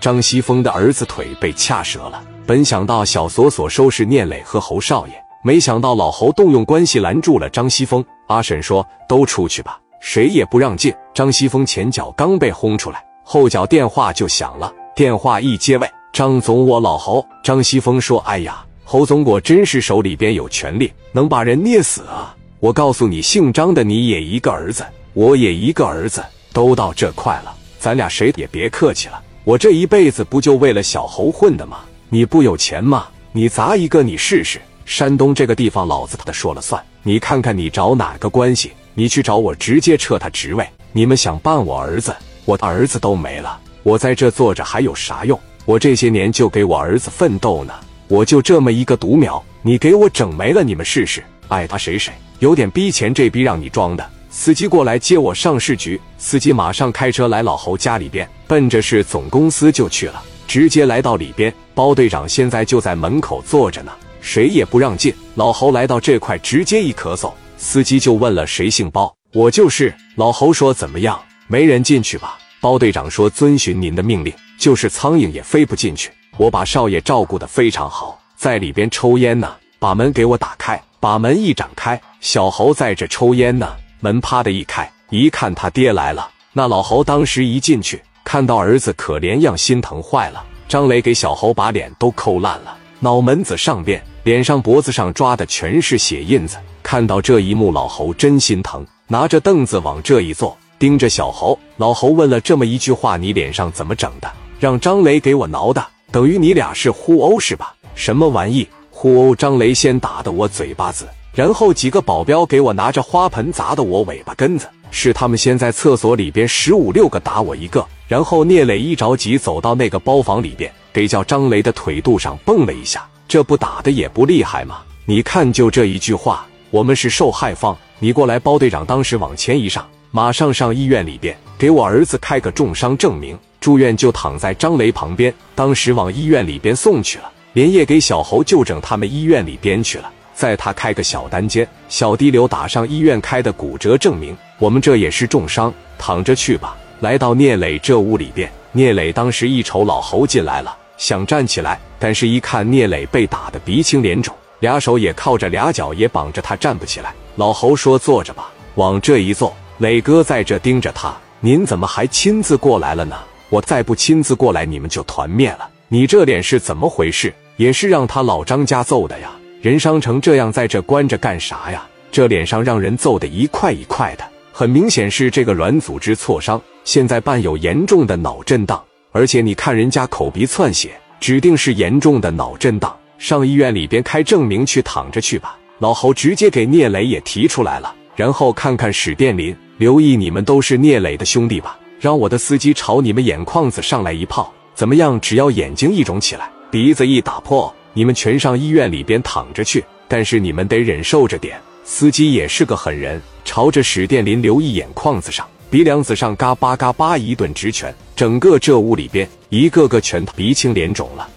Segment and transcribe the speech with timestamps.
[0.00, 2.22] 张西峰的儿子腿被掐折了。
[2.46, 5.12] 本想到小锁锁收拾聂磊和侯少爷，
[5.44, 8.04] 没想到老侯动用关系拦住了张西峰。
[8.28, 14.72] 阿婶说：“都出去吧，谁也不让进。”张西峰前脚刚被轰出来，后脚电话就响了。
[14.94, 17.24] 电话一接，喂，张总，我老侯。
[17.42, 22.34] 张西峰说：“哎呀，侯总，我真是手里边有权力，能把人捏死啊！
[22.60, 29.22] 我告诉你，姓张的你也一个儿子，我也一个儿子，都到这块了，咱俩谁也别客气了。
[29.48, 31.78] 我这一辈子不就为了小猴混的吗？
[32.10, 33.06] 你不有钱吗？
[33.32, 34.60] 你砸一个你试试。
[34.84, 36.84] 山东这个地方，老子他说了算。
[37.02, 38.72] 你看看你找哪个关系？
[38.92, 40.68] 你去找我，直接撤他职位。
[40.92, 45.40] 你们想办我儿子，我的儿子都没了。”我在这坐着还有啥用？
[45.64, 47.72] 我这些年就给我儿子奋斗呢。
[48.06, 52.12] 我就这么一个独苗，你给我整没了，你们试试，爱他谁谁。
[52.40, 54.06] 有点逼钱，这逼让你装的。
[54.30, 61.52] 司机过来接我上市局，司机马上开车来老侯家里边，奔着市总公司就去了，直接来到里边。
[61.74, 65.14] 包队长现在就在门口坐着呢，谁也不让进。
[65.34, 69.94] 老侯来到这块，直接一咳嗽，司机就问了：“谁姓包？”我就是。
[70.16, 71.18] 老侯说：“怎么样？
[71.46, 76.10] 没人进去吧？”包队长说：“遵循您的命令，就是苍蝇也飞不进去。
[76.36, 79.54] 我把少爷照顾得非常好，在里边抽烟呢。
[79.80, 83.68] 把门给我打开，把门一展开，小侯在这抽烟呢。
[84.00, 86.28] 门啪的一开，一看他爹来了。
[86.52, 90.44] 那老侯当时一进去，看到儿子可怜样，心疼坏了。
[90.68, 96.56] 张磊给小侯把脸都抠烂了，脑门子上边、脸上、脖子上抓的全是血印子。
[96.82, 104.30] 看到这一幕，老侯真心疼，拿着凳子往这一坐。”盯着小侯，老侯问了这么一句话：“你脸上怎么整的？
[104.60, 107.74] 让张雷给我挠的，等于你俩是互殴是吧？
[107.96, 108.64] 什么玩意？
[108.90, 109.34] 互殴！
[109.34, 111.08] 张雷先打的我嘴巴子，
[111.38, 124.80] 然后几个保镖给我拿着花盆砸的我尾巴根子，是他们先在厕所里边十五六个打我一个，然后聂磊一着急走到那个包房里边，给叫张雷的腿肚上蹦了一下，这不打的也不厉害吗？
[125.04, 128.40] 你看就这一句话，我们是受害方，你过来。
[128.40, 129.86] 包队长当时往前一上。
[130.10, 133.38] 马上上医院里边，给我儿子开个重伤证明。
[133.60, 140.10] 住院就躺在张雷旁边，当时往医院里边送去了，连夜给小侯就整他们医院里边去了。
[140.38, 144.36] 在他开个小单间，小滴流打上医院开的骨折证明。
[144.60, 146.76] 我们这也是重伤，躺着去吧。
[147.00, 157.12] 来到聂磊这屋里边，聂磊当时一瞅老侯进来了，想站起来，但是一看聂磊被打的鼻青脸肿，俩手也靠着，俩脚也绑着，他站不起来。
[157.34, 159.52] 老侯说：“坐着吧。”往这一坐。
[159.78, 163.16] 磊哥在这盯着他，您怎么还亲自过来了呢？
[163.48, 165.68] 我再不亲自过来，你们就团灭了。
[165.88, 167.34] 你这脸是怎么回事？
[167.56, 169.32] 也是让他老张家揍的呀？
[169.60, 171.84] 人伤成这样，在这关着干啥呀？
[172.12, 178.80] 这脸上让人揍的一块一块的，很明显是这个软组织挫伤，现在伴有严重的脑震荡，
[179.10, 182.96] 而且你看人家口鼻窜血，指定是严重的脑震荡。
[183.18, 185.58] 上医院里边开证明去，躺着去吧。
[185.80, 189.54] 老侯直接给聂磊也提出来了，然后看看史殿林。
[189.76, 191.76] 留意，你们都是聂磊的兄弟吧？
[191.98, 195.20] 让我的司机朝你们眼眶子上来一炮，怎么样？
[195.20, 199.84] 只要眼睛一肿起来，鼻子一打破，你们全上医院里边躺着去。
[200.10, 201.60] 但是你们得忍受着点。
[201.84, 211.28] 司机也是个狠人，朝着史殿林留一眼眶子上、鼻梁子上，嘎巴嘎巴一顿直拳，整个这屋里边一个个全鼻青脸肿了。